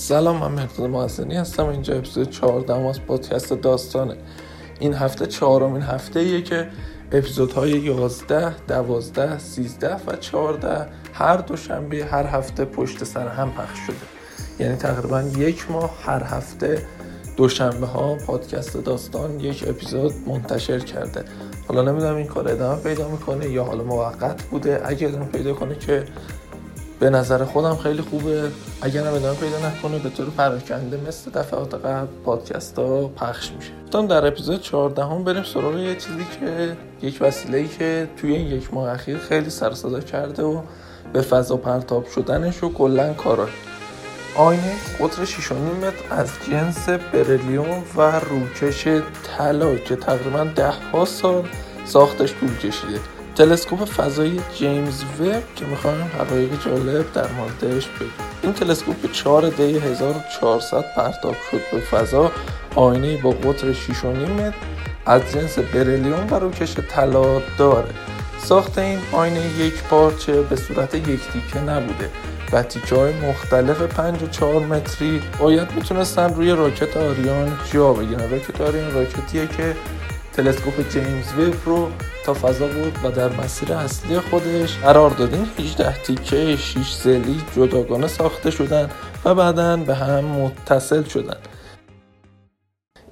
سلام 0.00 0.36
من 0.36 0.52
مهداد 0.52 0.90
محسنی 0.90 1.36
هستم. 1.36 1.66
اینجا 1.66 1.94
اپیزود 1.94 2.30
14 2.30 2.74
از 2.74 3.00
پادکست 3.00 3.52
داستانه. 3.52 4.16
این 4.78 4.94
هفته 4.94 5.26
چهارمین 5.26 5.82
هفته 5.82 6.20
ایه 6.20 6.42
که 6.42 6.68
اپیزودهای 7.12 7.70
11, 7.70 8.54
12, 8.68 9.38
13 9.38 9.94
و 10.06 10.16
14 10.20 10.86
هر 11.12 11.36
دوشنبه 11.36 12.04
هر 12.04 12.26
هفته 12.26 12.64
پشت 12.64 13.04
سر 13.04 13.28
هم 13.28 13.50
پخش 13.50 13.78
شده. 13.86 13.96
یعنی 14.58 14.76
تقریبا 14.76 15.22
یک 15.22 15.70
ماه 15.70 15.90
هر 16.02 16.22
هفته 16.24 16.82
دوشنبه 17.36 17.86
ها 17.86 18.14
پادکست 18.14 18.76
داستان 18.76 19.40
یک 19.40 19.64
اپیزود 19.68 20.12
منتشر 20.26 20.78
کرده. 20.78 21.24
حالا 21.68 21.82
نمی‌دونم 21.82 22.16
این 22.16 22.26
کار 22.26 22.48
ادامه 22.48 22.82
پیدا 22.82 23.08
می‌کنه 23.08 23.48
یا 23.48 23.64
حالا 23.64 23.84
موقت 23.84 24.42
بوده. 24.42 24.82
اگه 24.84 25.08
ادامه 25.08 25.26
پیدا 25.26 25.54
کنه 25.54 25.74
که 25.74 26.04
به 27.00 27.10
نظر 27.10 27.44
خودم 27.44 27.76
خیلی 27.76 28.02
خوبه. 28.02 28.50
اگر 28.82 29.06
هم 29.06 29.14
ادامه 29.14 29.38
پیدا 29.38 29.68
نکنه 29.68 29.98
به 29.98 30.10
طور 30.10 30.30
پراکنده 30.30 31.00
مثل 31.08 31.30
دفعات 31.30 31.74
قبل 31.74 32.06
پادکست 32.24 32.78
ها 32.78 33.08
پخش 33.08 33.50
میشه. 33.52 33.70
گفتم 33.84 34.06
در 34.06 34.26
اپیزود 34.26 34.60
14 34.60 35.04
هم 35.04 35.24
بریم 35.24 35.42
سراغ 35.42 35.76
یه 35.76 35.94
چیزی 35.94 36.26
که 36.40 36.76
یک 37.02 37.18
وسیله 37.20 37.68
که 37.68 38.08
توی 38.16 38.36
این 38.36 38.46
یک 38.46 38.74
ماه 38.74 38.90
اخیر 38.90 39.18
خیلی 39.18 39.50
سر 39.50 39.72
کرده 40.00 40.42
و 40.42 40.62
به 41.12 41.20
فضا 41.20 41.56
پرتاب 41.56 42.06
شدنش 42.06 42.62
و 42.62 42.72
کلا 42.72 43.12
کاراش 43.12 43.50
آینه 44.36 44.72
قطر 45.00 45.24
6.5 45.24 45.52
متر 45.52 45.94
از 46.10 46.30
جنس 46.50 46.88
برلیوم 46.88 47.84
و 47.96 48.20
روکش 48.20 48.88
طلا 49.36 49.76
که 49.76 49.96
تقریبا 49.96 50.44
ده 50.44 50.70
ها 50.92 51.04
سال 51.04 51.44
ساختش 51.84 52.34
طول 52.34 52.56
کشیده. 52.56 53.19
تلسکوپ 53.40 53.84
فضایی 53.84 54.40
جیمز 54.58 55.04
وب 55.20 55.42
که 55.56 55.64
می‌خوایم 55.64 56.10
حقایق 56.18 56.50
جالب 56.64 57.12
در 57.12 57.26
موردش 57.32 57.86
بگیم. 57.86 58.12
این 58.42 58.52
تلسکوپ 58.52 59.12
4 59.12 59.48
دی 59.48 59.78
1400 59.78 60.84
پرتاب 60.96 61.36
شد 61.50 61.60
به 61.72 61.80
فضا. 61.80 62.32
آینه 62.74 63.16
با 63.16 63.30
قطر 63.30 63.72
6.5 63.72 64.04
متر. 64.04 64.54
از 65.06 65.22
جنس 65.32 65.58
برلیوم 65.58 66.26
و 66.30 66.34
روکش 66.34 66.74
طلا 66.74 67.40
داره. 67.58 67.88
ساخت 68.38 68.78
این 68.78 68.98
آینه 69.12 69.46
یک 69.58 69.82
پارچه 69.82 70.42
به 70.42 70.56
صورت 70.56 70.94
یک 70.94 71.20
تیکه 71.32 71.60
نبوده. 71.60 72.10
و 72.52 72.62
تیکه 72.62 73.14
مختلف 73.28 73.82
5 73.82 74.22
و 74.22 74.26
4 74.26 74.60
متری. 74.60 75.22
باید 75.38 75.72
می‌تونستن 75.72 76.34
روی 76.34 76.50
راکت 76.50 76.96
آریان 76.96 77.58
جا 77.72 77.92
بگیرن. 77.92 78.30
راکت 78.30 78.60
آریان 78.60 78.94
راکتیه 78.94 79.46
که 79.46 79.76
تلسکوپ 80.32 80.88
جیمز 80.88 81.32
ویب 81.36 81.54
رو 81.64 81.90
تا 82.24 82.34
فضا 82.34 82.66
بود 82.66 82.98
و 83.04 83.10
در 83.10 83.28
مسیر 83.28 83.72
اصلی 83.72 84.20
خودش 84.20 84.78
قرار 84.78 85.10
دادین 85.10 85.48
18 85.58 86.02
تیکه 86.02 86.56
6 86.56 86.92
زلی 86.92 87.42
جداگانه 87.56 88.06
ساخته 88.06 88.50
شدن 88.50 88.90
و 89.24 89.34
بعدا 89.34 89.76
به 89.76 89.94
هم 89.94 90.24
متصل 90.24 91.02
شدن. 91.02 91.36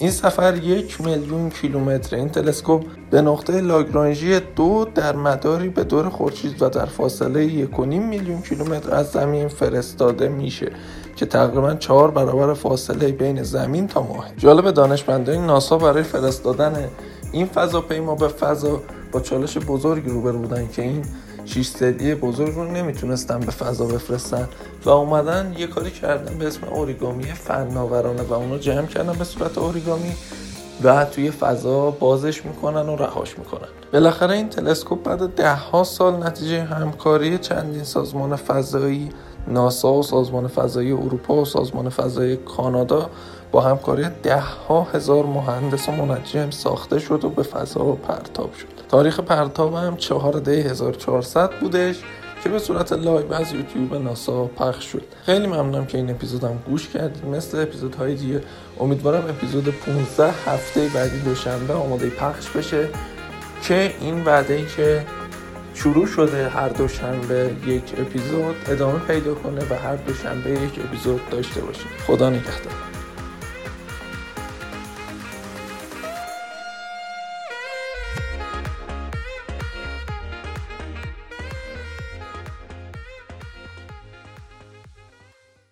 این 0.00 0.10
سفر 0.10 0.56
یک 0.56 1.00
میلیون 1.00 1.50
کیلومتر. 1.50 2.16
این 2.16 2.28
تلسکوپ 2.28 2.84
به 3.10 3.22
نقطه 3.22 3.60
لاگرانژی 3.60 4.40
دو 4.40 4.86
در 4.94 5.16
مداری 5.16 5.68
به 5.68 5.84
دور 5.84 6.08
خورشید 6.08 6.62
و 6.62 6.68
در 6.68 6.86
فاصله 6.86 7.44
یک 7.44 7.80
میلیون 7.80 8.42
کیلومتر 8.42 8.94
از 8.94 9.10
زمین 9.10 9.48
فرستاده 9.48 10.28
میشه 10.28 10.70
که 11.16 11.26
تقریبا 11.26 11.74
چهار 11.74 12.10
برابر 12.10 12.54
فاصله 12.54 13.12
بین 13.12 13.42
زمین 13.42 13.86
تا 13.86 14.02
ماه. 14.02 14.26
جالب 14.36 14.70
دانشمندان 14.70 15.46
ناسا 15.46 15.78
برای 15.78 16.02
فرستادن 16.02 16.88
این 17.32 17.46
فضاپیما 17.46 18.14
به 18.14 18.28
فضا 18.28 18.82
با 19.12 19.20
چالش 19.20 19.58
بزرگی 19.58 20.10
روبرو 20.10 20.38
بودن 20.38 20.68
که 20.68 20.82
این 20.82 21.02
شیش 21.48 21.68
سدی 21.68 22.14
بزرگ 22.14 22.54
رو 22.54 22.64
نمی‌تونستن 22.64 23.40
به 23.40 23.50
فضا 23.50 23.86
بفرستن 23.86 24.48
و 24.84 24.90
اومدن 24.90 25.54
یه 25.58 25.66
کاری 25.66 25.90
کردن 25.90 26.38
به 26.38 26.46
اسم 26.46 26.68
اوریگامی 26.68 27.24
فناورانه 27.24 28.22
و 28.22 28.32
اونو 28.32 28.58
جمع 28.58 28.86
کردن 28.86 29.12
به 29.12 29.24
صورت 29.24 29.58
اوریگامی 29.58 30.12
و 30.82 31.04
توی 31.04 31.30
فضا 31.30 31.90
بازش 31.90 32.44
می‌کنن 32.44 32.88
و 32.88 32.96
رهاش 32.96 33.38
می‌کنن. 33.38 33.68
بالاخره 33.92 34.34
این 34.34 34.48
تلسکوپ 34.48 35.02
بعد 35.02 35.34
ده 35.34 35.54
ها 35.54 35.84
سال 35.84 36.26
نتیجه 36.26 36.62
همکاری 36.62 37.38
چندین 37.38 37.84
سازمان 37.84 38.36
فضایی 38.36 39.08
ناسا 39.48 39.92
و 39.92 40.02
سازمان 40.02 40.48
فضایی 40.48 40.92
اروپا 40.92 41.34
و 41.34 41.44
سازمان 41.44 41.88
فضایی 41.88 42.36
کانادا 42.36 43.10
با 43.52 43.60
همکاری 43.60 44.06
ده 44.22 44.40
ها 44.40 44.82
هزار 44.82 45.26
مهندس 45.26 45.88
و 45.88 45.92
منجم 45.92 46.50
ساخته 46.50 46.98
شد 46.98 47.24
و 47.24 47.30
به 47.30 47.42
فضا 47.42 47.84
پرتاب 47.84 48.54
شد. 48.54 48.66
تاریخ 48.88 49.20
پرتاب 49.20 49.74
هم 49.74 49.96
4 49.96 50.38
دی 50.38 50.60
1400 50.60 51.50
بودش 51.60 51.96
که 52.42 52.48
به 52.48 52.58
صورت 52.58 52.92
live 52.92 53.32
از 53.32 53.52
یوتیوب 53.52 53.94
ناسا 53.94 54.44
پخش 54.44 54.84
شد. 54.84 55.02
خیلی 55.26 55.46
ممنونم 55.46 55.86
که 55.86 55.98
این 55.98 56.10
اپیزودم 56.10 56.58
گوش 56.66 56.88
کردید. 56.88 57.26
مثل 57.26 57.62
اپیزودهای 57.62 58.14
دیگه 58.14 58.40
امیدوارم 58.80 59.24
اپیزود 59.28 59.68
15 59.68 60.30
هفته 60.46 60.88
بعدی 60.94 61.20
دوشنبه 61.20 61.74
آماده 61.74 62.10
پخش 62.10 62.50
بشه. 62.50 62.88
که 63.62 63.94
این 64.00 64.24
وعده 64.24 64.54
ای 64.54 64.66
که 64.76 65.04
شروع 65.78 66.06
شده 66.06 66.48
هر 66.48 66.68
دوشنبه 66.68 67.50
یک 67.66 67.82
اپیزود 67.98 68.56
ادامه 68.68 68.98
پیدا 68.98 69.34
کنه 69.34 69.60
و 69.70 69.74
هر 69.74 69.96
دوشنبه 69.96 70.50
یک 70.50 70.80
اپیزود 70.84 71.30
داشته 71.30 71.60
باشیم 71.60 71.86
خدا 72.06 72.30
نگهدار. 72.30 72.97